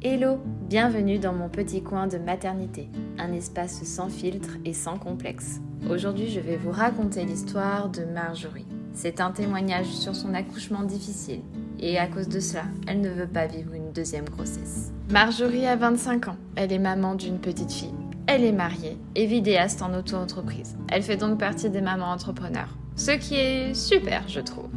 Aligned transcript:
Hello, 0.00 0.38
bienvenue 0.68 1.18
dans 1.18 1.32
mon 1.32 1.48
petit 1.48 1.82
coin 1.82 2.06
de 2.06 2.18
maternité, 2.18 2.88
un 3.18 3.32
espace 3.32 3.82
sans 3.82 4.08
filtre 4.08 4.50
et 4.64 4.72
sans 4.72 4.96
complexe. 4.96 5.60
Aujourd'hui, 5.90 6.30
je 6.30 6.38
vais 6.38 6.56
vous 6.56 6.70
raconter 6.70 7.24
l'histoire 7.24 7.88
de 7.88 8.04
Marjorie. 8.04 8.64
C'est 8.92 9.20
un 9.20 9.32
témoignage 9.32 9.88
sur 9.88 10.14
son 10.14 10.34
accouchement 10.34 10.84
difficile 10.84 11.40
et 11.80 11.98
à 11.98 12.06
cause 12.06 12.28
de 12.28 12.38
cela, 12.38 12.62
elle 12.86 13.00
ne 13.00 13.10
veut 13.10 13.26
pas 13.26 13.48
vivre 13.48 13.74
une 13.74 13.90
deuxième 13.90 14.26
grossesse. 14.26 14.92
Marjorie 15.10 15.66
a 15.66 15.74
25 15.74 16.28
ans, 16.28 16.36
elle 16.54 16.72
est 16.72 16.78
maman 16.78 17.16
d'une 17.16 17.40
petite 17.40 17.72
fille. 17.72 17.94
Elle 18.28 18.44
est 18.44 18.52
mariée 18.52 18.98
et 19.16 19.26
vidéaste 19.26 19.82
en 19.82 19.92
auto-entreprise. 19.98 20.76
Elle 20.92 21.02
fait 21.02 21.16
donc 21.16 21.40
partie 21.40 21.70
des 21.70 21.80
mamans 21.80 22.12
entrepreneurs, 22.12 22.76
ce 22.94 23.10
qui 23.10 23.34
est 23.34 23.74
super, 23.74 24.28
je 24.28 24.38
trouve. 24.38 24.70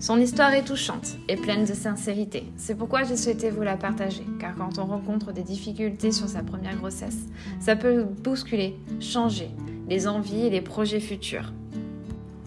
Son 0.00 0.20
histoire 0.20 0.54
est 0.54 0.64
touchante 0.64 1.16
et 1.28 1.34
pleine 1.34 1.64
de 1.64 1.74
sincérité. 1.74 2.44
C'est 2.56 2.76
pourquoi 2.76 3.02
j'ai 3.02 3.16
souhaité 3.16 3.50
vous 3.50 3.62
la 3.62 3.76
partager, 3.76 4.24
car 4.38 4.54
quand 4.54 4.78
on 4.78 4.84
rencontre 4.84 5.32
des 5.32 5.42
difficultés 5.42 6.12
sur 6.12 6.28
sa 6.28 6.44
première 6.44 6.76
grossesse, 6.76 7.26
ça 7.58 7.74
peut 7.74 8.04
bousculer, 8.04 8.76
changer 9.00 9.50
les 9.88 10.06
envies 10.06 10.46
et 10.46 10.50
les 10.50 10.60
projets 10.60 11.00
futurs. 11.00 11.52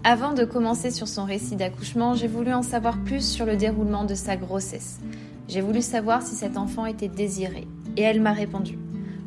Avant 0.06 0.32
de 0.34 0.46
commencer 0.46 0.92
sur 0.92 1.10
son 1.10 1.26
récit 1.26 1.58
d'accouchement, 1.58 2.14
j'ai 2.14 2.30
voulu 2.30 2.54
en 2.54 2.64
savoir 2.64 2.98
plus 3.04 3.30
sur 3.30 3.46
le 3.46 3.58
déroulement 3.58 4.06
de 4.06 4.16
sa 4.16 4.38
grossesse. 4.38 5.02
J'ai 5.50 5.62
voulu 5.62 5.82
savoir 5.82 6.22
si 6.22 6.36
cet 6.36 6.56
enfant 6.56 6.86
était 6.86 7.10
désiré, 7.10 7.68
et 7.98 8.02
elle 8.02 8.22
m'a 8.22 8.32
répondu. 8.32 8.78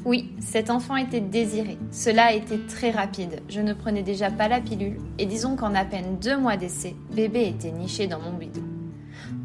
Oui, 0.04 0.30
cet 0.38 0.68
enfant 0.68 0.96
était 0.96 1.22
désiré. 1.22 1.78
Cela 1.90 2.26
a 2.26 2.32
été 2.32 2.58
très 2.66 2.90
rapide. 2.90 3.40
Je 3.48 3.60
ne 3.60 3.72
prenais 3.72 4.02
déjà 4.02 4.30
pas 4.30 4.48
la 4.48 4.60
pilule 4.60 4.98
et 5.18 5.24
disons 5.24 5.56
qu'en 5.56 5.74
à 5.74 5.86
peine 5.86 6.18
deux 6.20 6.36
mois 6.36 6.58
d'essai, 6.58 6.94
bébé 7.14 7.48
était 7.48 7.72
niché 7.72 8.06
dans 8.06 8.20
mon 8.20 8.34
bidon. 8.34 8.62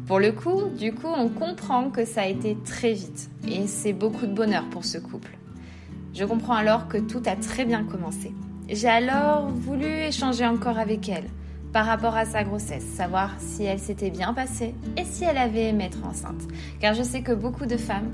Pour 0.06 0.20
le 0.20 0.32
coup, 0.32 0.64
du 0.76 0.92
coup, 0.92 1.06
on 1.06 1.30
comprend 1.30 1.88
que 1.88 2.04
ça 2.04 2.22
a 2.22 2.26
été 2.26 2.58
très 2.62 2.92
vite 2.92 3.30
et 3.48 3.66
c'est 3.66 3.94
beaucoup 3.94 4.26
de 4.26 4.34
bonheur 4.34 4.68
pour 4.68 4.84
ce 4.84 4.98
couple. 4.98 5.38
Je 6.12 6.24
comprends 6.24 6.54
alors 6.54 6.88
que 6.88 6.98
tout 6.98 7.22
a 7.24 7.36
très 7.36 7.64
bien 7.64 7.84
commencé. 7.84 8.34
J'ai 8.68 8.88
alors 8.88 9.48
voulu 9.48 9.86
échanger 9.86 10.46
encore 10.46 10.78
avec 10.78 11.08
elle 11.08 11.30
par 11.72 11.86
rapport 11.86 12.16
à 12.16 12.26
sa 12.26 12.44
grossesse, 12.44 12.84
savoir 12.84 13.30
si 13.38 13.64
elle 13.64 13.78
s'était 13.78 14.10
bien 14.10 14.34
passée 14.34 14.74
et 14.98 15.04
si 15.04 15.24
elle 15.24 15.38
avait 15.38 15.68
aimé 15.68 15.84
être 15.84 16.04
enceinte. 16.04 16.42
Car 16.80 16.92
je 16.92 17.02
sais 17.02 17.22
que 17.22 17.32
beaucoup 17.32 17.66
de 17.66 17.76
femmes 17.76 18.10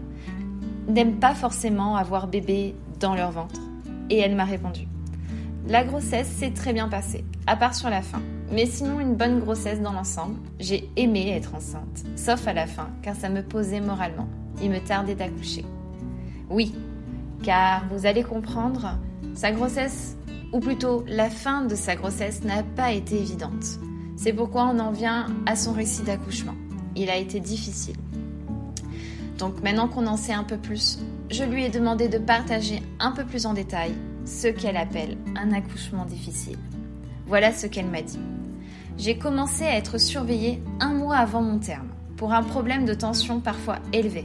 n'aiment 0.88 1.18
pas 1.18 1.34
forcément 1.34 1.96
avoir 1.96 2.28
bébé 2.28 2.74
dans 3.00 3.14
leur 3.14 3.30
ventre. 3.30 3.60
Et 4.10 4.18
elle 4.18 4.36
m'a 4.36 4.44
répondu. 4.44 4.86
La 5.68 5.84
grossesse 5.84 6.28
s'est 6.28 6.52
très 6.52 6.72
bien 6.72 6.88
passée, 6.88 7.24
à 7.46 7.56
part 7.56 7.74
sur 7.74 7.90
la 7.90 8.02
fin. 8.02 8.22
Mais 8.52 8.66
sinon, 8.66 9.00
une 9.00 9.16
bonne 9.16 9.40
grossesse 9.40 9.80
dans 9.80 9.92
l'ensemble. 9.92 10.36
J'ai 10.60 10.88
aimé 10.94 11.30
être 11.30 11.56
enceinte, 11.56 12.04
sauf 12.14 12.46
à 12.46 12.52
la 12.52 12.68
fin, 12.68 12.88
car 13.02 13.16
ça 13.16 13.28
me 13.28 13.42
posait 13.42 13.80
moralement. 13.80 14.28
Il 14.62 14.70
me 14.70 14.78
tardait 14.78 15.16
d'accoucher. 15.16 15.64
Oui, 16.48 16.72
car 17.42 17.84
vous 17.90 18.06
allez 18.06 18.22
comprendre, 18.22 18.96
sa 19.34 19.50
grossesse, 19.50 20.16
ou 20.52 20.60
plutôt 20.60 21.04
la 21.08 21.28
fin 21.28 21.62
de 21.62 21.74
sa 21.74 21.96
grossesse, 21.96 22.44
n'a 22.44 22.62
pas 22.62 22.92
été 22.92 23.16
évidente. 23.16 23.80
C'est 24.16 24.32
pourquoi 24.32 24.70
on 24.72 24.78
en 24.78 24.92
vient 24.92 25.26
à 25.46 25.56
son 25.56 25.72
récit 25.72 26.02
d'accouchement. 26.02 26.54
Il 26.94 27.10
a 27.10 27.16
été 27.16 27.40
difficile. 27.40 27.96
Donc 29.38 29.62
maintenant 29.62 29.88
qu'on 29.88 30.06
en 30.06 30.16
sait 30.16 30.32
un 30.32 30.44
peu 30.44 30.56
plus, 30.56 30.98
je 31.30 31.44
lui 31.44 31.64
ai 31.64 31.68
demandé 31.68 32.08
de 32.08 32.18
partager 32.18 32.82
un 32.98 33.12
peu 33.12 33.24
plus 33.24 33.46
en 33.46 33.52
détail 33.52 33.92
ce 34.24 34.48
qu'elle 34.48 34.76
appelle 34.76 35.16
un 35.36 35.52
accouchement 35.52 36.04
difficile. 36.04 36.58
Voilà 37.26 37.52
ce 37.52 37.66
qu'elle 37.66 37.86
m'a 37.86 38.02
dit. 38.02 38.18
J'ai 38.98 39.18
commencé 39.18 39.64
à 39.64 39.76
être 39.76 39.98
surveillée 39.98 40.62
un 40.80 40.94
mois 40.94 41.16
avant 41.16 41.42
mon 41.42 41.58
terme 41.58 41.88
pour 42.16 42.32
un 42.32 42.42
problème 42.42 42.86
de 42.86 42.94
tension 42.94 43.40
parfois 43.40 43.78
élevé. 43.92 44.24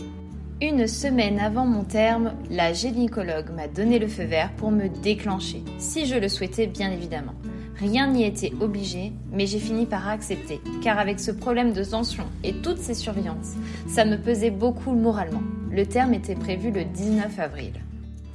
Une 0.62 0.88
semaine 0.88 1.40
avant 1.40 1.66
mon 1.66 1.84
terme, 1.84 2.34
la 2.50 2.72
gynécologue 2.72 3.50
m'a 3.50 3.68
donné 3.68 4.00
le 4.00 4.08
feu 4.08 4.24
vert 4.24 4.52
pour 4.58 4.72
me 4.72 4.88
déclencher, 4.88 5.64
si 5.80 6.06
je 6.06 6.16
le 6.16 6.30
souhaitais 6.30 6.68
bien 6.68 6.92
évidemment. 6.92 7.34
Rien 7.82 8.06
n'y 8.06 8.24
était 8.26 8.54
obligé, 8.62 9.12
mais 9.32 9.48
j'ai 9.48 9.58
fini 9.58 9.88
par 9.88 10.08
accepter, 10.08 10.62
car 10.84 11.00
avec 11.00 11.20
ce 11.20 11.32
problème 11.32 11.74
de 11.74 11.84
tension 11.84 12.26
et 12.44 12.54
toutes 12.54 12.78
ces 12.78 12.94
surveillances, 12.94 13.56
ça 13.88 14.06
me 14.06 14.18
pesait 14.18 14.52
beaucoup 14.52 14.92
moralement. 14.92 15.42
Le 15.72 15.88
terme 15.88 16.14
était 16.14 16.36
prévu 16.36 16.70
le 16.70 16.84
19 16.84 17.40
avril. 17.40 17.74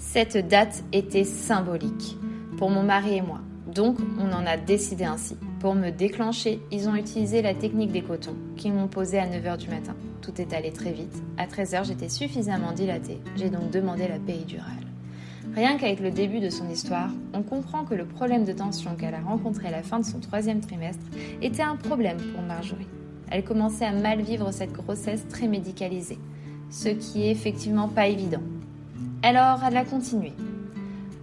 Cette 0.00 0.48
date 0.48 0.82
était 0.92 1.22
symbolique 1.22 2.16
pour 2.58 2.70
mon 2.70 2.82
mari 2.82 3.18
et 3.18 3.22
moi, 3.22 3.38
donc 3.72 3.98
on 4.18 4.32
en 4.32 4.44
a 4.46 4.56
décidé 4.56 5.04
ainsi. 5.04 5.36
Pour 5.60 5.76
me 5.76 5.90
déclencher, 5.90 6.60
ils 6.72 6.88
ont 6.88 6.96
utilisé 6.96 7.40
la 7.40 7.54
technique 7.54 7.92
des 7.92 8.02
cotons 8.02 8.34
qu'ils 8.56 8.72
m'ont 8.72 8.88
posé 8.88 9.20
à 9.20 9.28
9h 9.28 9.58
du 9.58 9.68
matin. 9.68 9.94
Tout 10.22 10.40
est 10.40 10.54
allé 10.54 10.72
très 10.72 10.90
vite. 10.90 11.22
À 11.38 11.46
13h, 11.46 11.84
j'étais 11.86 12.08
suffisamment 12.08 12.72
dilatée. 12.72 13.20
J'ai 13.36 13.48
donc 13.48 13.70
demandé 13.70 14.08
la 14.08 14.18
péridurale. 14.18 14.86
Rien 15.56 15.78
qu'avec 15.78 16.00
le 16.00 16.10
début 16.10 16.40
de 16.40 16.50
son 16.50 16.68
histoire, 16.68 17.08
on 17.32 17.42
comprend 17.42 17.84
que 17.84 17.94
le 17.94 18.04
problème 18.04 18.44
de 18.44 18.52
tension 18.52 18.94
qu'elle 18.94 19.14
a 19.14 19.22
rencontré 19.22 19.68
à 19.68 19.70
la 19.70 19.82
fin 19.82 19.98
de 19.98 20.04
son 20.04 20.20
troisième 20.20 20.60
trimestre 20.60 21.02
était 21.40 21.62
un 21.62 21.76
problème 21.76 22.18
pour 22.34 22.42
Marjorie. 22.42 22.86
Elle 23.30 23.42
commençait 23.42 23.86
à 23.86 23.92
mal 23.92 24.20
vivre 24.20 24.52
cette 24.52 24.74
grossesse 24.74 25.26
très 25.28 25.48
médicalisée, 25.48 26.18
ce 26.68 26.90
qui 26.90 27.22
est 27.22 27.30
effectivement 27.30 27.88
pas 27.88 28.06
évident. 28.06 28.42
Alors, 29.22 29.60
elle 29.66 29.78
a 29.78 29.86
continué. 29.86 30.34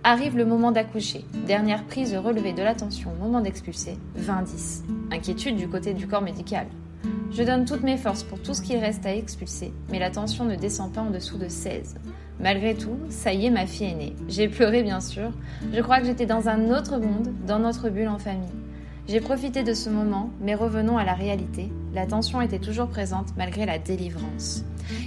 Arrive 0.04 0.36
le 0.36 0.46
moment 0.46 0.72
d'accoucher. 0.72 1.26
Dernière 1.46 1.84
prise 1.84 2.16
relevée 2.16 2.54
de 2.54 2.64
la 2.64 2.74
tension 2.74 3.12
au 3.12 3.24
moment 3.24 3.40
d'expulser, 3.40 4.00
20-10. 4.18 4.82
Inquiétude 5.12 5.58
du 5.58 5.70
côté 5.70 5.94
du 5.94 6.08
corps 6.08 6.24
médical. 6.24 6.66
Je 7.30 7.44
donne 7.44 7.66
toutes 7.66 7.84
mes 7.84 7.98
forces 7.98 8.24
pour 8.24 8.42
tout 8.42 8.56
ce 8.56 8.64
qui 8.64 8.78
reste 8.78 9.06
à 9.06 9.16
expulser, 9.16 9.74
mais 9.92 10.00
la 10.00 10.10
tension 10.10 10.44
ne 10.44 10.56
descend 10.56 10.92
pas 10.92 11.02
en 11.02 11.12
dessous 11.12 11.38
de 11.38 11.48
16. 11.48 11.98
Malgré 12.40 12.76
tout, 12.76 12.98
ça 13.10 13.34
y 13.34 13.46
est, 13.46 13.50
ma 13.50 13.66
fille 13.66 13.88
est 13.88 13.96
née. 13.96 14.16
J'ai 14.28 14.48
pleuré 14.48 14.84
bien 14.84 15.00
sûr. 15.00 15.32
Je 15.74 15.82
crois 15.82 16.00
que 16.00 16.06
j'étais 16.06 16.26
dans 16.26 16.50
un 16.50 16.72
autre 16.72 16.98
monde, 16.98 17.34
dans 17.46 17.60
notre 17.60 17.90
bulle 17.90 18.08
en 18.08 18.20
famille. 18.20 18.50
J'ai 19.08 19.20
profité 19.20 19.64
de 19.64 19.74
ce 19.74 19.90
moment, 19.90 20.30
mais 20.42 20.56
revenons 20.56 20.98
à 20.98 21.04
la 21.04 21.14
réalité. 21.14 21.70
La 21.94 22.06
tension 22.06 22.42
était 22.42 22.60
toujours 22.60 22.88
présente 22.88 23.28
malgré 23.38 23.66
la 23.66 23.78
délivrance. 23.78 24.64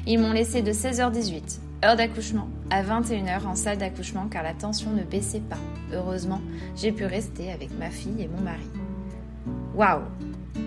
Ils 0.07 0.19
m'ont 0.19 0.33
laissé 0.33 0.63
de 0.63 0.71
16h18, 0.73 1.61
heure 1.85 1.97
d'accouchement, 1.97 2.49
à 2.71 2.83
21h 2.83 3.47
en 3.47 3.55
salle 3.55 3.79
d'accouchement 3.79 4.29
car 4.31 4.43
la 4.43 4.53
tension 4.53 4.91
ne 4.91 5.03
baissait 5.03 5.41
pas. 5.41 5.59
Heureusement, 5.95 6.41
j'ai 6.77 6.93
pu 6.93 7.07
rester 7.07 7.51
avec 7.51 7.71
ma 7.79 7.91
fille 7.91 8.21
et 8.21 8.29
mon 8.29 8.43
mari. 8.43 8.67
Waouh 9.75 10.03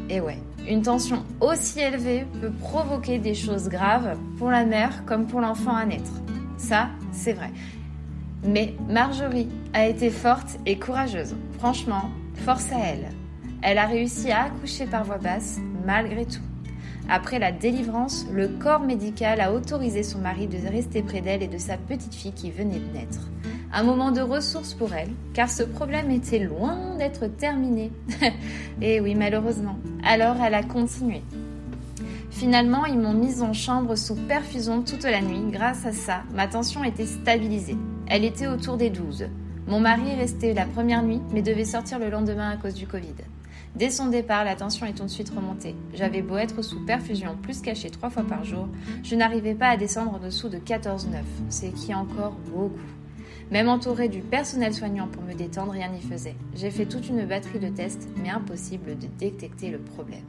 Et 0.09 0.21
ouais, 0.21 0.39
une 0.67 0.81
tension 0.81 1.23
aussi 1.39 1.79
élevée 1.79 2.25
peut 2.41 2.51
provoquer 2.51 3.19
des 3.19 3.35
choses 3.35 3.69
graves 3.69 4.17
pour 4.37 4.49
la 4.49 4.65
mère 4.65 5.05
comme 5.05 5.27
pour 5.27 5.41
l'enfant 5.41 5.75
à 5.75 5.85
naître. 5.85 6.11
Ça, 6.59 6.89
c'est 7.11 7.33
vrai. 7.33 7.51
Mais 8.43 8.75
Marjorie 8.87 9.47
a 9.73 9.87
été 9.87 10.09
forte 10.09 10.59
et 10.65 10.77
courageuse. 10.77 11.35
Franchement, 11.57 12.11
force 12.35 12.71
à 12.71 12.79
elle. 12.79 13.09
Elle 13.61 13.77
a 13.77 13.85
réussi 13.85 14.31
à 14.31 14.43
accoucher 14.43 14.85
par 14.85 15.03
voie 15.03 15.17
basse 15.17 15.59
malgré 15.85 16.25
tout. 16.25 16.41
Après 17.09 17.39
la 17.39 17.51
délivrance, 17.51 18.27
le 18.31 18.47
corps 18.47 18.81
médical 18.81 19.41
a 19.41 19.51
autorisé 19.51 20.03
son 20.03 20.19
mari 20.19 20.47
de 20.47 20.57
rester 20.67 21.01
près 21.01 21.21
d'elle 21.21 21.41
et 21.41 21.47
de 21.47 21.57
sa 21.57 21.75
petite 21.75 22.13
fille 22.13 22.33
qui 22.33 22.51
venait 22.51 22.79
de 22.79 22.93
naître. 22.93 23.21
Un 23.73 23.83
moment 23.83 24.11
de 24.11 24.21
ressources 24.21 24.75
pour 24.75 24.93
elle, 24.93 25.09
car 25.33 25.49
ce 25.49 25.63
problème 25.63 26.11
était 26.11 26.39
loin 26.39 26.95
d'être 26.97 27.25
terminé. 27.25 27.91
et 28.81 28.99
oui, 28.99 29.15
malheureusement. 29.15 29.79
Alors 30.03 30.35
elle 30.43 30.53
a 30.53 30.63
continué. 30.63 31.23
Finalement, 32.39 32.85
ils 32.85 32.97
m'ont 32.97 33.13
mise 33.13 33.41
en 33.41 33.51
chambre 33.51 33.97
sous 33.97 34.15
perfusion 34.15 34.81
toute 34.81 35.03
la 35.03 35.19
nuit. 35.19 35.41
Grâce 35.51 35.85
à 35.85 35.91
ça, 35.91 36.23
ma 36.33 36.47
tension 36.47 36.85
était 36.85 37.05
stabilisée. 37.05 37.75
Elle 38.07 38.23
était 38.23 38.47
autour 38.47 38.77
des 38.77 38.89
12. 38.89 39.27
Mon 39.67 39.81
mari 39.81 40.11
est 40.11 40.15
resté 40.15 40.53
la 40.53 40.65
première 40.65 41.03
nuit, 41.03 41.19
mais 41.33 41.41
devait 41.41 41.65
sortir 41.65 41.99
le 41.99 42.09
lendemain 42.09 42.51
à 42.51 42.55
cause 42.55 42.75
du 42.75 42.87
Covid. 42.87 43.15
Dès 43.75 43.89
son 43.89 44.07
départ, 44.07 44.45
la 44.45 44.55
tension 44.55 44.85
est 44.85 45.01
ensuite 45.01 45.31
remontée. 45.31 45.75
J'avais 45.93 46.21
beau 46.21 46.37
être 46.37 46.61
sous 46.61 46.79
perfusion 46.85 47.35
plus 47.35 47.59
cachée 47.59 47.89
trois 47.89 48.09
fois 48.09 48.23
par 48.23 48.45
jour, 48.45 48.69
je 49.03 49.15
n'arrivais 49.15 49.53
pas 49.53 49.67
à 49.67 49.75
descendre 49.75 50.13
en 50.15 50.19
dessous 50.19 50.47
de 50.47 50.59
14,9, 50.59 51.17
ce 51.49 51.65
qui 51.65 51.91
est 51.91 51.95
encore 51.95 52.37
beaucoup. 52.53 52.79
Même 53.51 53.67
entouré 53.67 54.07
du 54.07 54.21
personnel 54.21 54.73
soignant 54.73 55.07
pour 55.07 55.23
me 55.23 55.33
détendre, 55.33 55.73
rien 55.73 55.89
n'y 55.89 56.01
faisait. 56.01 56.37
J'ai 56.55 56.71
fait 56.71 56.85
toute 56.85 57.09
une 57.09 57.25
batterie 57.25 57.59
de 57.59 57.67
tests, 57.67 58.07
mais 58.15 58.29
impossible 58.29 58.97
de 58.97 59.07
détecter 59.19 59.71
le 59.71 59.79
problème. 59.79 60.23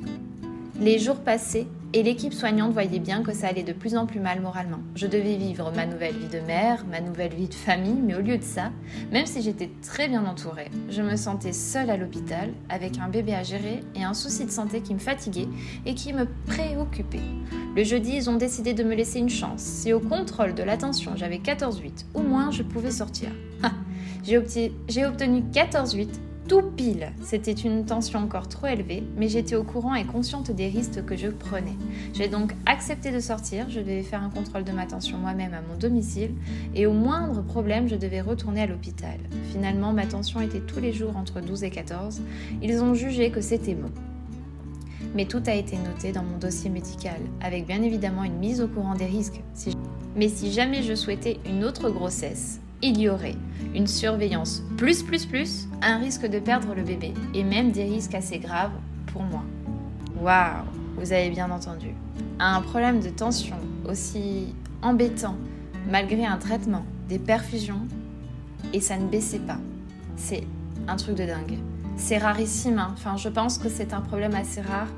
Les 0.81 0.99
jours 0.99 1.17
passaient 1.17 1.67
et 1.93 2.03
l'équipe 2.03 2.33
soignante 2.33 2.73
voyait 2.73 3.01
bien 3.01 3.23
que 3.23 3.35
ça 3.35 3.49
allait 3.49 3.63
de 3.63 3.75
plus 3.75 3.97
en 3.97 4.07
plus 4.07 4.19
mal 4.19 4.41
moralement. 4.41 4.79
Je 4.95 5.07
devais 5.07 5.37
vivre 5.37 5.71
ma 5.77 5.85
nouvelle 5.85 6.17
vie 6.17 6.29
de 6.29 6.41
mère, 6.41 6.87
ma 6.91 7.03
nouvelle 7.03 7.35
vie 7.35 7.49
de 7.49 7.55
famille, 7.55 8.01
mais 8.03 8.15
au 8.15 8.23
lieu 8.23 8.39
de 8.39 8.43
ça, 8.43 8.71
même 9.13 9.27
si 9.27 9.43
j'étais 9.43 9.69
très 9.83 10.09
bien 10.09 10.25
entourée, 10.25 10.71
je 10.89 11.03
me 11.03 11.17
sentais 11.17 11.53
seule 11.53 11.91
à 11.91 11.99
l'hôpital 11.99 12.55
avec 12.71 12.97
un 12.97 13.09
bébé 13.09 13.35
à 13.35 13.43
gérer 13.43 13.81
et 13.95 14.05
un 14.05 14.15
souci 14.15 14.47
de 14.47 14.51
santé 14.51 14.81
qui 14.81 14.95
me 14.95 14.99
fatiguait 14.99 15.49
et 15.85 15.95
qui 15.95 16.15
me 16.15 16.27
préoccupait. 16.47 17.21
Le 17.77 17.85
jeudi, 17.85 18.17
ils 18.17 18.31
ont 18.31 18.37
décidé 18.37 18.73
de 18.73 18.83
me 18.83 18.95
laisser 18.95 19.19
une 19.19 19.29
chance. 19.29 19.61
Si 19.61 19.93
au 19.93 20.01
contrôle 20.01 20.55
de 20.55 20.63
l'attention 20.63 21.13
j'avais 21.15 21.41
14-8 21.41 22.07
ou 22.15 22.23
moins, 22.23 22.51
je 22.51 22.63
pouvais 22.63 22.91
sortir. 22.91 23.29
J'ai 24.25 24.39
obtenu 24.39 25.43
14-8 25.53 26.09
tout 26.51 26.63
pile. 26.63 27.13
C'était 27.23 27.53
une 27.53 27.85
tension 27.85 28.19
encore 28.19 28.49
trop 28.49 28.67
élevée, 28.67 29.05
mais 29.17 29.29
j'étais 29.29 29.55
au 29.55 29.63
courant 29.63 29.95
et 29.95 30.05
consciente 30.05 30.51
des 30.51 30.67
risques 30.67 31.05
que 31.05 31.17
je 31.17 31.29
prenais. 31.29 31.77
J'ai 32.13 32.27
donc 32.27 32.57
accepté 32.67 33.13
de 33.13 33.21
sortir, 33.21 33.71
je 33.71 33.79
devais 33.79 34.03
faire 34.03 34.21
un 34.21 34.31
contrôle 34.31 34.65
de 34.65 34.73
ma 34.73 34.85
tension 34.85 35.17
moi-même 35.17 35.55
à 35.55 35.61
mon 35.61 35.79
domicile, 35.79 36.33
et 36.75 36.87
au 36.87 36.93
moindre 36.93 37.43
problème, 37.43 37.87
je 37.87 37.95
devais 37.95 38.21
retourner 38.21 38.63
à 38.63 38.67
l'hôpital. 38.67 39.21
Finalement, 39.53 39.93
ma 39.93 40.07
tension 40.07 40.41
était 40.41 40.59
tous 40.59 40.81
les 40.81 40.93
jours 40.93 41.17
entre 41.17 41.41
12 41.41 41.63
et 41.63 41.71
14. 41.71 42.21
Ils 42.63 42.83
ont 42.83 42.95
jugé 42.95 43.31
que 43.31 43.41
c'était 43.41 43.77
bon. 43.77 43.91
Mais 45.15 45.27
tout 45.27 45.43
a 45.47 45.55
été 45.55 45.77
noté 45.77 46.11
dans 46.11 46.25
mon 46.25 46.39
dossier 46.39 46.69
médical, 46.69 47.21
avec 47.41 47.65
bien 47.69 47.81
évidemment 47.83 48.25
une 48.25 48.39
mise 48.39 48.61
au 48.61 48.67
courant 48.67 48.97
des 48.97 49.07
risques. 49.07 49.41
Mais 50.17 50.29
si 50.29 50.51
jamais 50.51 50.83
je 50.83 50.97
souhaitais 50.97 51.39
une 51.47 51.63
autre 51.63 51.91
grossesse, 51.91 52.60
il 52.83 52.99
y 52.99 53.09
aurait 53.09 53.37
une 53.75 53.87
surveillance 53.87 54.63
plus 54.77 55.03
plus 55.03 55.27
plus, 55.27 55.69
un 55.83 55.99
risque 55.99 56.27
de 56.27 56.39
perdre 56.39 56.75
le 56.75 56.83
bébé 56.83 57.15
et 57.35 57.45
même 57.45 57.73
des 57.73 57.85
risques 57.85 58.15
assez 58.15 58.39
graves 58.39 58.73
pour 59.13 59.23
moi. 59.23 59.43
Waouh, 60.21 60.65
vous 60.97 61.13
avez 61.13 61.31
bien 61.31 61.51
entendu. 61.51 61.89
Un 62.39 62.61
problème 62.63 63.01
de 63.01 63.11
tension 63.11 63.57
aussi 63.89 64.55
embêtant 64.83 65.37
malgré 65.89 66.25
un 66.25 66.37
traitement, 66.37 66.85
des 67.09 67.19
perfusions 67.19 67.87
et 68.73 68.81
ça 68.81 68.97
ne 68.97 69.07
baissait 69.07 69.39
pas. 69.39 69.59
C'est 70.17 70.45
un 70.89 70.97
truc 70.97 71.17
de 71.17 71.25
dingue. 71.25 71.59
C'est 71.97 72.19
rarissime, 72.19 72.79
hein. 72.79 72.95
enfin 72.95 73.17
je 73.17 73.29
pense 73.29 73.59
que 73.59 73.69
c'est 73.69 73.93
un 73.93 74.01
problème 74.01 74.35
assez 74.35 74.61
rare, 74.61 74.89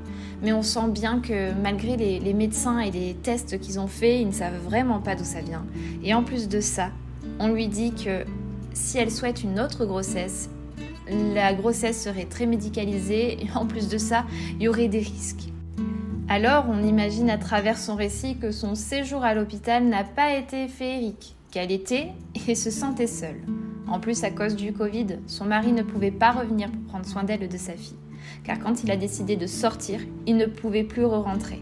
mais 0.41 0.53
on 0.53 0.61
sent 0.61 0.87
bien 0.89 1.19
que 1.19 1.51
malgré 1.53 1.97
les, 1.97 2.19
les 2.19 2.33
médecins 2.33 2.79
et 2.79 2.91
les 2.91 3.13
tests 3.13 3.59
qu'ils 3.59 3.79
ont 3.79 3.87
faits, 3.87 4.21
ils 4.21 4.27
ne 4.27 4.31
savent 4.31 4.61
vraiment 4.63 4.99
pas 4.99 5.15
d'où 5.15 5.25
ça 5.25 5.41
vient. 5.41 5.65
Et 6.03 6.13
en 6.13 6.23
plus 6.23 6.47
de 6.47 6.61
ça, 6.61 6.89
on 7.39 7.49
lui 7.49 7.67
dit 7.67 7.93
que 7.93 8.25
si 8.73 8.97
elle 8.97 9.11
souhaite 9.11 9.43
une 9.43 9.59
autre 9.59 9.85
grossesse, 9.85 10.49
la 11.09 11.53
grossesse 11.53 12.01
serait 12.01 12.25
très 12.25 12.45
médicalisée 12.45 13.43
et 13.43 13.47
en 13.55 13.65
plus 13.65 13.89
de 13.89 13.97
ça, 13.97 14.25
il 14.55 14.63
y 14.63 14.67
aurait 14.67 14.87
des 14.87 14.99
risques. 14.99 15.49
Alors 16.29 16.65
on 16.69 16.81
imagine 16.83 17.29
à 17.29 17.37
travers 17.37 17.77
son 17.77 17.95
récit 17.95 18.37
que 18.37 18.51
son 18.51 18.75
séjour 18.75 19.23
à 19.23 19.33
l'hôpital 19.33 19.85
n'a 19.85 20.03
pas 20.03 20.33
été 20.33 20.67
féerique, 20.67 21.35
qu'elle 21.51 21.71
était 21.71 22.09
et 22.47 22.55
se 22.55 22.71
sentait 22.71 23.07
seule. 23.07 23.41
En 23.87 23.99
plus, 23.99 24.23
à 24.23 24.31
cause 24.31 24.55
du 24.55 24.71
Covid, 24.73 25.19
son 25.27 25.45
mari 25.45 25.73
ne 25.73 25.83
pouvait 25.83 26.11
pas 26.11 26.31
revenir 26.31 26.71
pour 26.71 26.81
prendre 26.83 27.05
soin 27.05 27.23
d'elle 27.23 27.43
et 27.43 27.47
de 27.47 27.57
sa 27.57 27.73
fille, 27.73 27.97
car 28.43 28.57
quand 28.57 28.83
il 28.83 28.89
a 28.89 28.97
décidé 28.97 29.35
de 29.35 29.45
sortir, 29.45 29.99
il 30.25 30.37
ne 30.37 30.45
pouvait 30.45 30.83
plus 30.83 31.05
re-rentrer. 31.05 31.61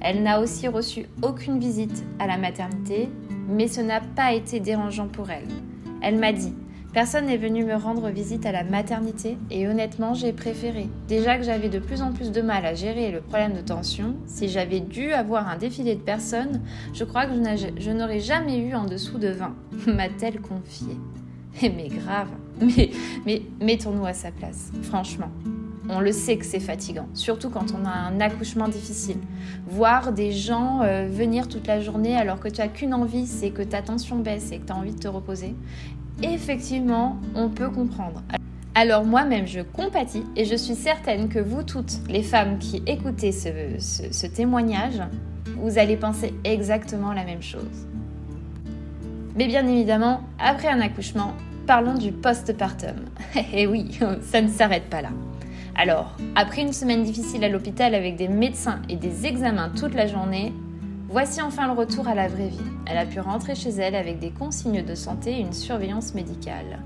Elle 0.00 0.22
n'a 0.22 0.40
aussi 0.40 0.66
reçu 0.66 1.06
aucune 1.22 1.60
visite 1.60 2.02
à 2.18 2.26
la 2.26 2.38
maternité, 2.38 3.08
mais 3.52 3.68
ce 3.68 3.80
n'a 3.80 4.00
pas 4.00 4.32
été 4.32 4.60
dérangeant 4.60 5.08
pour 5.08 5.30
elle. 5.30 5.48
Elle 6.00 6.18
m'a 6.18 6.32
dit 6.32 6.54
Personne 6.92 7.24
n'est 7.24 7.38
venu 7.38 7.64
me 7.64 7.74
rendre 7.74 8.10
visite 8.10 8.44
à 8.44 8.52
la 8.52 8.64
maternité 8.64 9.38
et 9.50 9.66
honnêtement 9.66 10.12
j'ai 10.12 10.34
préféré. 10.34 10.88
Déjà 11.08 11.38
que 11.38 11.42
j'avais 11.42 11.70
de 11.70 11.78
plus 11.78 12.02
en 12.02 12.12
plus 12.12 12.30
de 12.30 12.42
mal 12.42 12.66
à 12.66 12.74
gérer 12.74 13.10
le 13.10 13.22
problème 13.22 13.54
de 13.54 13.62
tension, 13.62 14.14
si 14.26 14.48
j'avais 14.48 14.80
dû 14.80 15.12
avoir 15.12 15.48
un 15.48 15.56
défilé 15.56 15.94
de 15.94 16.00
personnes, 16.00 16.60
je 16.92 17.04
crois 17.04 17.24
que 17.24 17.32
je 17.32 17.90
n'aurais 17.90 18.20
jamais 18.20 18.58
eu 18.58 18.74
en 18.74 18.84
dessous 18.84 19.16
de 19.16 19.28
20, 19.28 19.54
m'a-t-elle 19.86 20.40
confié. 20.40 20.98
Mais 21.62 21.88
grave, 21.88 22.28
mais 23.26 23.42
mettons-nous 23.60 24.04
à 24.04 24.12
sa 24.12 24.30
place, 24.30 24.70
franchement. 24.82 25.30
On 25.88 26.00
le 26.00 26.12
sait 26.12 26.36
que 26.36 26.44
c'est 26.44 26.60
fatigant, 26.60 27.08
surtout 27.12 27.50
quand 27.50 27.74
on 27.74 27.84
a 27.84 27.90
un 27.90 28.20
accouchement 28.20 28.68
difficile. 28.68 29.16
Voir 29.66 30.12
des 30.12 30.30
gens 30.30 30.82
euh, 30.82 31.08
venir 31.10 31.48
toute 31.48 31.66
la 31.66 31.80
journée 31.80 32.16
alors 32.16 32.38
que 32.38 32.48
tu 32.48 32.60
n'as 32.60 32.68
qu'une 32.68 32.94
envie, 32.94 33.26
c'est 33.26 33.50
que 33.50 33.62
ta 33.62 33.82
tension 33.82 34.18
baisse 34.18 34.52
et 34.52 34.58
que 34.58 34.66
tu 34.66 34.72
as 34.72 34.76
envie 34.76 34.94
de 34.94 35.00
te 35.00 35.08
reposer. 35.08 35.54
Effectivement, 36.22 37.18
on 37.34 37.48
peut 37.48 37.68
comprendre. 37.68 38.22
Alors 38.74 39.04
moi-même, 39.04 39.46
je 39.46 39.60
compatis 39.60 40.24
et 40.36 40.44
je 40.44 40.54
suis 40.54 40.74
certaine 40.74 41.28
que 41.28 41.40
vous 41.40 41.62
toutes, 41.62 41.98
les 42.08 42.22
femmes 42.22 42.58
qui 42.58 42.82
écoutez 42.86 43.32
ce, 43.32 43.48
ce 43.78 44.26
témoignage, 44.26 45.02
vous 45.56 45.78
allez 45.78 45.96
penser 45.96 46.32
exactement 46.44 47.12
la 47.12 47.24
même 47.24 47.42
chose. 47.42 47.86
Mais 49.36 49.46
bien 49.46 49.66
évidemment, 49.66 50.20
après 50.38 50.68
un 50.68 50.80
accouchement, 50.80 51.34
parlons 51.66 51.94
du 51.94 52.12
postpartum. 52.12 52.96
Et 53.52 53.66
oui, 53.66 53.98
ça 54.22 54.40
ne 54.40 54.48
s'arrête 54.48 54.88
pas 54.90 55.02
là. 55.02 55.10
Alors, 55.74 56.16
après 56.36 56.62
une 56.62 56.72
semaine 56.72 57.02
difficile 57.02 57.44
à 57.44 57.48
l'hôpital 57.48 57.94
avec 57.94 58.16
des 58.16 58.28
médecins 58.28 58.82
et 58.88 58.96
des 58.96 59.26
examens 59.26 59.70
toute 59.70 59.94
la 59.94 60.06
journée, 60.06 60.52
voici 61.08 61.40
enfin 61.40 61.66
le 61.66 61.72
retour 61.72 62.08
à 62.08 62.14
la 62.14 62.28
vraie 62.28 62.48
vie. 62.48 62.60
Elle 62.86 62.98
a 62.98 63.06
pu 63.06 63.20
rentrer 63.20 63.54
chez 63.54 63.70
elle 63.70 63.94
avec 63.94 64.18
des 64.18 64.30
consignes 64.30 64.84
de 64.84 64.94
santé 64.94 65.32
et 65.32 65.40
une 65.40 65.54
surveillance 65.54 66.14
médicale. 66.14 66.78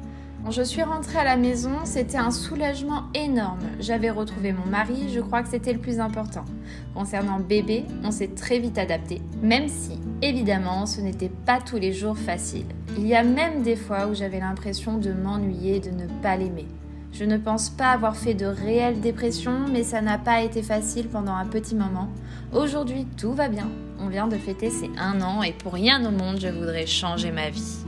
Quand 0.44 0.52
je 0.52 0.62
suis 0.62 0.84
rentrée 0.84 1.18
à 1.18 1.24
la 1.24 1.36
maison, 1.36 1.72
c'était 1.82 2.18
un 2.18 2.30
soulagement 2.30 3.02
énorme. 3.14 3.58
J'avais 3.80 4.10
retrouvé 4.10 4.52
mon 4.52 4.64
mari, 4.66 5.08
je 5.12 5.18
crois 5.18 5.42
que 5.42 5.48
c'était 5.48 5.72
le 5.72 5.80
plus 5.80 5.98
important. 5.98 6.44
Concernant 6.94 7.40
bébé, 7.40 7.84
on 8.04 8.12
s'est 8.12 8.28
très 8.28 8.60
vite 8.60 8.78
adapté, 8.78 9.20
même 9.42 9.66
si, 9.66 9.98
évidemment, 10.22 10.86
ce 10.86 11.00
n'était 11.00 11.32
pas 11.44 11.58
tous 11.58 11.78
les 11.78 11.92
jours 11.92 12.16
facile. 12.16 12.66
Il 12.96 13.08
y 13.08 13.16
a 13.16 13.24
même 13.24 13.62
des 13.62 13.74
fois 13.74 14.06
où 14.06 14.14
j'avais 14.14 14.38
l'impression 14.38 14.98
de 14.98 15.10
m'ennuyer, 15.12 15.80
de 15.80 15.90
ne 15.90 16.06
pas 16.22 16.36
l'aimer. 16.36 16.68
Je 17.12 17.24
ne 17.24 17.38
pense 17.38 17.70
pas 17.70 17.92
avoir 17.92 18.16
fait 18.16 18.34
de 18.34 18.46
réelle 18.46 19.00
dépression, 19.00 19.66
mais 19.72 19.82
ça 19.82 20.02
n'a 20.02 20.18
pas 20.18 20.42
été 20.42 20.62
facile 20.62 21.08
pendant 21.08 21.34
un 21.34 21.46
petit 21.46 21.74
moment. 21.74 22.08
Aujourd'hui, 22.52 23.06
tout 23.16 23.32
va 23.32 23.48
bien. 23.48 23.68
On 23.98 24.08
vient 24.08 24.28
de 24.28 24.36
fêter 24.36 24.70
ses 24.70 24.90
un 24.98 25.20
an 25.22 25.42
et 25.42 25.52
pour 25.52 25.72
rien 25.72 26.04
au 26.04 26.10
monde, 26.10 26.38
je 26.38 26.48
voudrais 26.48 26.86
changer 26.86 27.32
ma 27.32 27.48
vie. 27.50 27.78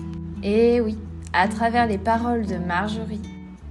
Et 0.43 0.81
oui, 0.81 0.97
à 1.33 1.49
travers 1.49 1.87
les 1.87 1.99
paroles 1.99 2.47
de 2.47 2.57
Marjorie, 2.57 3.21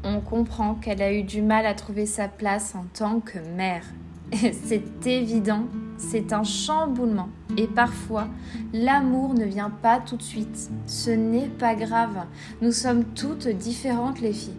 on 0.04 0.20
comprend 0.20 0.76
qu'elle 0.76 1.02
a 1.02 1.12
eu 1.12 1.24
du 1.24 1.42
mal 1.42 1.66
à 1.66 1.74
trouver 1.74 2.06
sa 2.06 2.28
place 2.28 2.76
en 2.76 2.86
tant 2.94 3.20
que 3.20 3.40
mère. 3.56 3.84
C'est 4.32 5.08
évident, 5.08 5.64
c'est 5.98 6.34
un 6.34 6.44
chamboulement. 6.44 7.30
Et 7.58 7.68
parfois, 7.68 8.28
l'amour 8.74 9.34
ne 9.34 9.46
vient 9.46 9.70
pas 9.70 10.00
tout 10.00 10.18
de 10.18 10.24
suite. 10.24 10.70
Ce 10.86 11.10
n'est 11.10 11.48
pas 11.48 11.76
grave. 11.76 12.26
Nous 12.62 12.72
sommes 12.72 13.06
toutes 13.16 13.48
différentes, 13.48 14.22
les 14.22 14.34
filles. 14.34 14.54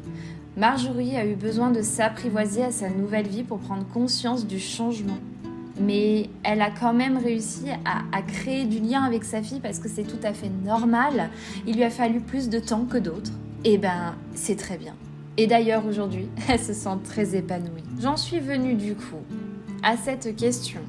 Marjorie 0.59 1.17
a 1.17 1.25
eu 1.25 1.37
besoin 1.37 1.71
de 1.71 1.83
s'apprivoiser 1.83 2.65
à 2.65 2.73
sa 2.73 2.91
nouvelle 2.91 3.29
vie 3.29 3.45
pour 3.45 3.61
prendre 3.61 3.87
conscience 3.87 4.45
du 4.45 4.59
changement. 4.59 5.19
Mais 5.81 6.31
elle 6.43 6.61
a 6.63 6.71
quand 6.73 6.93
même 6.93 7.17
réussi 7.17 7.67
à, 7.85 8.23
créer 8.23 8.65
du 8.65 8.81
lien 8.81 9.05
avec 9.05 9.23
sa 9.23 9.41
fille 9.41 9.61
parce 9.61 9.79
que 9.79 9.89
c'est 9.89 10.03
tout 10.03 10.19
à 10.25 10.33
fait 10.33 10.51
normal. 10.65 11.31
Il 11.65 11.77
lui 11.77 11.85
a 11.85 11.91
fallu 11.91 12.19
plus 12.19 12.49
de 12.49 12.59
temps 12.59 12.87
que 12.87 12.99
d'autres. 12.99 13.31
Et 13.63 13.75
eh 13.75 13.79
ben, 13.79 14.17
c'est 14.35 14.57
très 14.57 14.79
bien. 14.79 14.95
Et 15.37 15.47
d'ailleurs, 15.47 15.87
aujourd'hui, 15.87 16.29
elle 16.49 16.59
se 16.59 16.73
sent 16.73 16.99
très 17.05 17.37
épanouie. 17.37 17.85
J'en 18.01 18.17
suis 18.17 18.41
venue 18.41 18.75
du 18.75 18.97
coup 18.97 19.23
à 19.85 19.97
cette 19.97 20.35
question, 20.35 20.81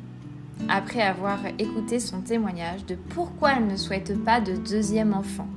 après 0.68 1.04
avoir 1.04 1.42
écouté 1.60 2.00
son 2.00 2.22
témoignage 2.22 2.88
de 2.88 2.96
pourquoi 2.96 3.52
elle 3.58 3.68
ne 3.68 3.76
souhaite 3.76 4.18
pas 4.24 4.42
de 4.42 4.56
deuxième 4.56 5.14
enfant. 5.14 5.48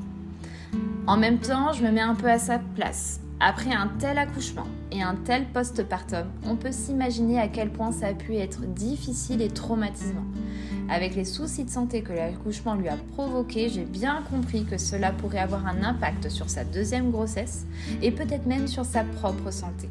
En 1.06 1.16
même 1.16 1.38
temps, 1.38 1.72
je 1.72 1.82
me 1.82 1.90
mets 1.90 2.02
un 2.02 2.14
peu 2.14 2.28
à 2.28 2.38
sa 2.38 2.58
place. 2.58 3.22
Après 3.44 3.72
un 3.72 3.88
tel 3.98 4.18
accouchement 4.18 4.68
et 4.92 5.02
un 5.02 5.16
tel 5.16 5.46
postpartum, 5.46 6.28
on 6.46 6.54
peut 6.54 6.70
s'imaginer 6.70 7.40
à 7.40 7.48
quel 7.48 7.70
point 7.70 7.90
ça 7.90 8.06
a 8.06 8.14
pu 8.14 8.36
être 8.36 8.60
difficile 8.66 9.42
et 9.42 9.48
traumatisant. 9.48 10.24
Avec 10.88 11.16
les 11.16 11.24
soucis 11.24 11.64
de 11.64 11.70
santé 11.70 12.02
que 12.02 12.12
l'accouchement 12.12 12.76
lui 12.76 12.88
a 12.88 12.96
provoqué, 13.14 13.68
j'ai 13.68 13.82
bien 13.82 14.22
compris 14.30 14.64
que 14.64 14.78
cela 14.78 15.10
pourrait 15.10 15.40
avoir 15.40 15.66
un 15.66 15.82
impact 15.82 16.28
sur 16.28 16.48
sa 16.48 16.62
deuxième 16.62 17.10
grossesse 17.10 17.66
et 18.00 18.12
peut-être 18.12 18.46
même 18.46 18.68
sur 18.68 18.84
sa 18.84 19.02
propre 19.02 19.50
santé. 19.50 19.88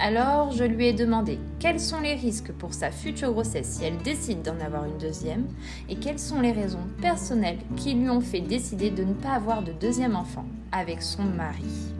Alors, 0.00 0.50
je 0.50 0.64
lui 0.64 0.86
ai 0.86 0.92
demandé 0.92 1.38
quels 1.60 1.78
sont 1.78 2.00
les 2.00 2.14
risques 2.14 2.50
pour 2.50 2.74
sa 2.74 2.90
future 2.90 3.30
grossesse 3.30 3.68
si 3.68 3.84
elle 3.84 3.98
décide 3.98 4.42
d'en 4.42 4.58
avoir 4.58 4.86
une 4.86 4.98
deuxième 4.98 5.46
et 5.88 5.94
quelles 5.94 6.18
sont 6.18 6.40
les 6.40 6.52
raisons 6.52 6.88
personnelles 7.00 7.58
qui 7.76 7.94
lui 7.94 8.10
ont 8.10 8.20
fait 8.20 8.40
décider 8.40 8.90
de 8.90 9.04
ne 9.04 9.14
pas 9.14 9.34
avoir 9.34 9.62
de 9.62 9.70
deuxième 9.70 10.16
enfant 10.16 10.46
avec 10.72 11.02
son 11.02 11.22
mari. 11.22 11.92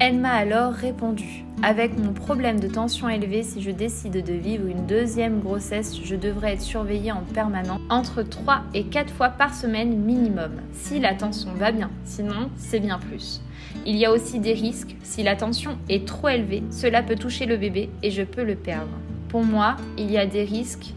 Elle 0.00 0.20
m'a 0.20 0.30
alors 0.34 0.74
répondu 0.74 1.44
Avec 1.60 1.98
mon 1.98 2.12
problème 2.12 2.60
de 2.60 2.68
tension 2.68 3.08
élevée, 3.08 3.42
si 3.42 3.62
je 3.62 3.72
décide 3.72 4.24
de 4.24 4.32
vivre 4.32 4.68
une 4.68 4.86
deuxième 4.86 5.40
grossesse, 5.40 5.98
je 6.00 6.14
devrais 6.14 6.52
être 6.52 6.62
surveillée 6.62 7.10
en 7.10 7.22
permanence 7.22 7.80
entre 7.90 8.22
3 8.22 8.62
et 8.74 8.84
4 8.84 9.12
fois 9.12 9.30
par 9.30 9.52
semaine 9.52 9.96
minimum, 9.96 10.52
si 10.72 11.00
la 11.00 11.14
tension 11.14 11.52
va 11.54 11.72
bien. 11.72 11.90
Sinon, 12.04 12.48
c'est 12.56 12.78
bien 12.78 13.00
plus. 13.00 13.40
Il 13.86 13.96
y 13.96 14.06
a 14.06 14.12
aussi 14.12 14.38
des 14.38 14.52
risques. 14.52 14.94
Si 15.02 15.24
la 15.24 15.34
tension 15.34 15.76
est 15.88 16.06
trop 16.06 16.28
élevée, 16.28 16.62
cela 16.70 17.02
peut 17.02 17.16
toucher 17.16 17.46
le 17.46 17.56
bébé 17.56 17.90
et 18.04 18.12
je 18.12 18.22
peux 18.22 18.44
le 18.44 18.54
perdre. 18.54 18.92
Pour 19.28 19.42
moi, 19.42 19.74
il 19.96 20.12
y 20.12 20.16
a 20.16 20.26
des 20.26 20.44
risques, 20.44 20.94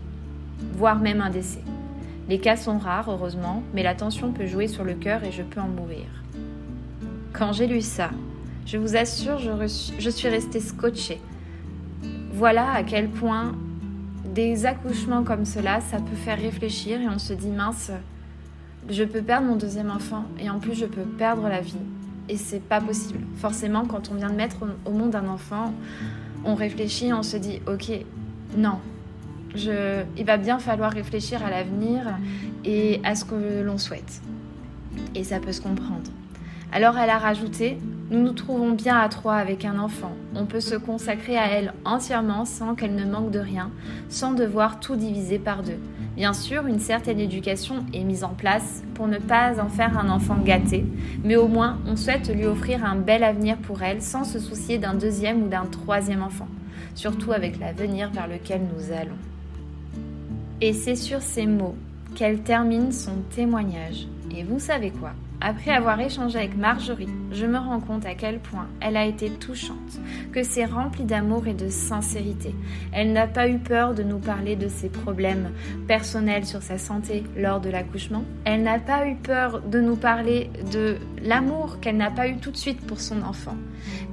voire 0.74 1.00
même 1.00 1.22
un 1.22 1.32
décès. 1.32 1.64
Les 2.30 2.38
cas 2.38 2.56
sont 2.56 2.78
rares, 2.78 3.10
heureusement, 3.10 3.64
mais 3.74 3.82
la 3.82 3.96
tension 3.96 4.32
peut 4.32 4.46
jouer 4.46 4.68
sur 4.68 4.84
le 4.84 4.94
cœur 4.94 5.24
et 5.24 5.32
je 5.32 5.42
peux 5.42 5.60
en 5.60 5.68
mourir. 5.70 6.06
Quand 7.34 7.52
j'ai 7.52 7.66
lu 7.66 7.82
ça, 7.82 8.12
je 8.66 8.78
vous 8.78 8.96
assure, 8.96 9.40
je, 9.40 10.10
suis 10.10 10.28
restée 10.28 10.60
scotchée. 10.60 11.20
Voilà 12.34 12.72
à 12.72 12.84
quel 12.84 13.10
point 13.10 13.54
des 14.34 14.66
accouchements 14.66 15.24
comme 15.24 15.46
cela, 15.46 15.82
ça 15.82 15.98
peut 15.98 16.16
faire 16.16 16.40
réfléchir 16.40 17.02
et 17.02 17.10
on 17.10 17.20
se 17.20 17.34
dit 17.34 17.50
mince, 17.50 17.92
je 18.90 19.04
peux 19.04 19.22
perdre 19.22 19.48
mon 19.48 19.56
deuxième 19.56 19.92
enfant 19.92 20.26
et 20.40 20.50
en 20.50 20.60
plus 20.60 20.76
je 20.76 20.86
peux 20.86 21.02
perdre 21.02 21.48
la 21.50 21.62
vie. 21.62 21.76
et 22.30 22.38
c'est 22.38 22.62
pas 22.62 22.80
possible. 22.80 23.20
Forcément, 23.38 23.86
quand 23.86 24.10
on 24.12 24.16
vient 24.16 24.30
de 24.30 24.36
mettre 24.36 24.58
au 24.86 24.92
monde 24.92 25.16
un 25.16 25.28
enfant, 25.28 25.74
on 26.46 26.56
réfléchit, 26.56 27.12
on 27.14 27.24
se 27.24 27.38
dit 27.38 27.60
ok, 27.68 27.92
non, 28.56 28.80
il 29.56 30.26
va 30.26 30.38
bien 30.38 30.60
falloir 30.60 30.92
réfléchir 30.92 31.44
à 31.46 31.50
l'avenir 31.50 32.18
et 32.64 33.02
à 33.04 33.16
ce 33.16 33.26
que 33.26 33.62
l'on 33.62 33.78
souhaite. 33.78 34.22
Et 35.16 35.24
ça 35.24 35.40
peut 35.40 35.52
se 35.52 35.62
comprendre. 35.62 36.10
Alors 36.72 36.98
elle 36.98 37.10
a 37.10 37.18
rajouté, 37.18 37.78
nous 38.12 38.22
nous 38.22 38.34
trouvons 38.34 38.72
bien 38.72 38.98
à 38.98 39.08
trois 39.08 39.36
avec 39.36 39.64
un 39.64 39.80
enfant. 39.80 40.12
On 40.36 40.46
peut 40.46 40.60
se 40.60 40.76
consacrer 40.76 41.38
à 41.38 41.48
elle 41.48 41.74
entièrement 41.86 42.44
sans 42.44 42.76
qu'elle 42.76 42.94
ne 42.94 43.06
manque 43.06 43.32
de 43.32 43.40
rien, 43.40 43.72
sans 44.10 44.34
devoir 44.34 44.82
tout 44.82 44.98
diviser 44.98 45.40
par 45.40 45.64
deux. 45.64 45.80
Bien 46.18 46.34
sûr, 46.34 46.68
une 46.68 46.80
certaine 46.80 47.22
éducation 47.22 47.86
est 47.94 48.04
mise 48.04 48.26
en 48.26 48.34
place 48.34 48.84
pour 48.96 49.08
ne 49.08 49.18
pas 49.18 49.62
en 49.62 49.70
faire 49.70 49.98
un 49.98 50.10
enfant 50.10 50.36
gâté, 50.44 50.86
mais 51.24 51.38
au 51.38 51.48
moins 51.48 51.80
on 51.88 51.96
souhaite 51.96 52.30
lui 52.36 52.46
offrir 52.46 52.84
un 52.84 52.98
bel 52.98 53.24
avenir 53.24 53.58
pour 53.58 53.82
elle 53.82 54.02
sans 54.02 54.26
se 54.26 54.40
soucier 54.40 54.78
d'un 54.78 54.94
deuxième 54.94 55.44
ou 55.44 55.48
d'un 55.48 55.66
troisième 55.66 56.22
enfant, 56.22 56.50
surtout 56.96 57.32
avec 57.32 57.60
l'avenir 57.60 58.12
vers 58.12 58.28
lequel 58.28 58.60
nous 58.76 58.92
allons. 58.92 59.18
Et 60.60 60.74
c'est 60.74 60.98
sur 60.98 61.22
ces 61.22 61.46
mots 61.46 61.78
qu'elle 62.16 62.42
termine 62.42 62.92
son 62.92 63.22
témoignage. 63.34 64.06
Et 64.36 64.44
vous 64.44 64.60
savez 64.60 64.92
quoi? 64.92 65.14
Après 65.42 65.72
avoir 65.72 66.00
échangé 66.00 66.38
avec 66.38 66.56
Marjorie, 66.56 67.10
je 67.32 67.46
me 67.46 67.58
rends 67.58 67.80
compte 67.80 68.06
à 68.06 68.14
quel 68.14 68.40
point 68.40 68.68
elle 68.80 68.96
a 68.96 69.06
été 69.06 69.30
touchante, 69.32 70.00
que 70.32 70.44
c'est 70.44 70.66
rempli 70.66 71.04
d'amour 71.04 71.48
et 71.48 71.54
de 71.54 71.68
sincérité. 71.68 72.54
Elle 72.92 73.12
n'a 73.12 73.28
pas 73.28 73.50
eu 73.50 73.58
peur 73.58 73.94
de 73.96 74.04
nous 74.04 74.20
parler 74.20 74.56
de 74.56 74.68
ses 74.68 74.90
problèmes 74.90 75.52
personnels 75.88 76.46
sur 76.46 76.62
sa 76.62 76.78
santé 76.78 77.24
lors 77.36 77.60
de 77.60 77.70
l'accouchement. 77.70 78.24
Elle 78.46 78.64
n'a 78.64 78.80
pas 78.80 79.08
eu 79.08 79.16
peur 79.16 79.62
de 79.62 79.82
nous 79.82 79.96
parler 79.96 80.50
de 80.72 80.98
l'amour 81.24 81.80
qu'elle 81.80 81.98
n'a 81.98 82.12
pas 82.12 82.28
eu 82.28 82.38
tout 82.38 82.52
de 82.52 82.58
suite 82.58 82.86
pour 82.86 83.02
son 83.02 83.24
enfant. 83.24 83.58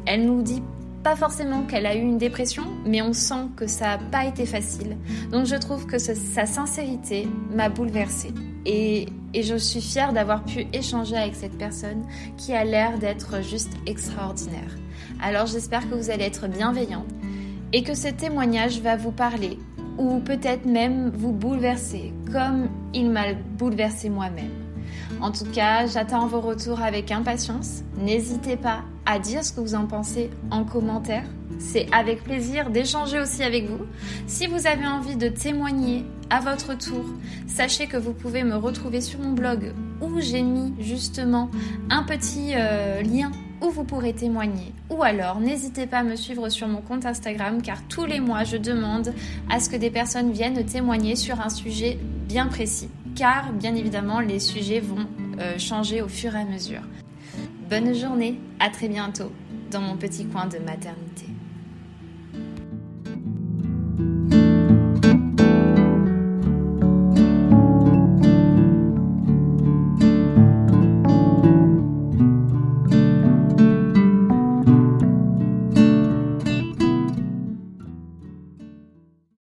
Elle 0.06 0.24
nous 0.24 0.42
dit 0.42 0.62
pas 1.02 1.14
forcément 1.14 1.62
qu'elle 1.62 1.86
a 1.86 1.94
eu 1.94 2.00
une 2.00 2.18
dépression, 2.18 2.64
mais 2.84 3.02
on 3.02 3.12
sent 3.12 3.46
que 3.56 3.66
ça 3.66 3.96
n'a 3.96 3.98
pas 3.98 4.24
été 4.24 4.46
facile. 4.46 4.96
Donc 5.30 5.46
je 5.46 5.56
trouve 5.56 5.86
que 5.86 5.98
sa 5.98 6.46
sincérité 6.46 7.28
m'a 7.54 7.68
bouleversée. 7.68 8.32
Et, 8.66 9.06
et, 9.34 9.42
je 9.42 9.56
suis 9.56 9.80
fière 9.80 10.12
d'avoir 10.12 10.44
pu 10.44 10.66
échanger 10.72 11.16
avec 11.16 11.34
cette 11.34 11.56
personne 11.58 12.04
qui 12.36 12.52
a 12.52 12.64
l'air 12.64 12.98
d'être 12.98 13.42
juste 13.42 13.72
extraordinaire. 13.86 14.76
Alors 15.22 15.46
j'espère 15.46 15.88
que 15.88 15.94
vous 15.94 16.10
allez 16.10 16.24
être 16.24 16.48
bienveillant 16.48 17.04
et 17.72 17.82
que 17.82 17.94
ce 17.94 18.08
témoignage 18.08 18.80
va 18.80 18.96
vous 18.96 19.12
parler 19.12 19.58
ou 19.98 20.20
peut-être 20.20 20.64
même 20.64 21.10
vous 21.10 21.32
bouleverser 21.32 22.12
comme 22.32 22.68
il 22.94 23.10
m'a 23.10 23.34
bouleversé 23.34 24.08
moi-même. 24.08 24.67
En 25.20 25.32
tout 25.32 25.46
cas, 25.46 25.86
j'attends 25.86 26.26
vos 26.26 26.40
retours 26.40 26.80
avec 26.80 27.10
impatience. 27.10 27.82
N'hésitez 27.96 28.56
pas 28.56 28.82
à 29.04 29.18
dire 29.18 29.44
ce 29.44 29.52
que 29.52 29.60
vous 29.60 29.74
en 29.74 29.86
pensez 29.86 30.30
en 30.50 30.64
commentaire. 30.64 31.24
C'est 31.58 31.86
avec 31.92 32.22
plaisir 32.22 32.70
d'échanger 32.70 33.18
aussi 33.18 33.42
avec 33.42 33.68
vous. 33.68 33.84
Si 34.26 34.46
vous 34.46 34.66
avez 34.66 34.86
envie 34.86 35.16
de 35.16 35.28
témoigner 35.28 36.04
à 36.30 36.40
votre 36.40 36.76
tour, 36.78 37.04
sachez 37.46 37.86
que 37.86 37.96
vous 37.96 38.12
pouvez 38.12 38.44
me 38.44 38.54
retrouver 38.54 39.00
sur 39.00 39.18
mon 39.18 39.32
blog 39.32 39.72
où 40.00 40.20
j'ai 40.20 40.42
mis 40.42 40.72
justement 40.78 41.50
un 41.90 42.04
petit 42.04 42.52
euh, 42.54 43.02
lien 43.02 43.32
où 43.60 43.70
vous 43.70 43.82
pourrez 43.82 44.12
témoigner. 44.12 44.72
Ou 44.90 45.02
alors, 45.02 45.40
n'hésitez 45.40 45.86
pas 45.86 45.98
à 45.98 46.02
me 46.04 46.14
suivre 46.14 46.48
sur 46.48 46.68
mon 46.68 46.80
compte 46.80 47.06
Instagram 47.06 47.60
car 47.60 47.82
tous 47.88 48.04
les 48.04 48.20
mois, 48.20 48.44
je 48.44 48.56
demande 48.56 49.12
à 49.50 49.58
ce 49.58 49.68
que 49.68 49.76
des 49.76 49.90
personnes 49.90 50.30
viennent 50.30 50.64
témoigner 50.64 51.16
sur 51.16 51.40
un 51.40 51.50
sujet 51.50 51.98
bien 52.28 52.46
précis. 52.46 52.88
Car, 53.18 53.52
bien 53.52 53.74
évidemment, 53.74 54.20
les 54.20 54.38
sujets 54.38 54.78
vont 54.78 55.08
euh, 55.40 55.58
changer 55.58 56.02
au 56.02 56.06
fur 56.06 56.36
et 56.36 56.38
à 56.38 56.44
mesure. 56.44 56.82
Bonne 57.68 57.92
journée, 57.92 58.38
à 58.60 58.70
très 58.70 58.86
bientôt 58.86 59.32
dans 59.72 59.80
mon 59.80 59.96
petit 59.96 60.24
coin 60.24 60.46
de 60.46 60.58
maternité. 60.58 61.27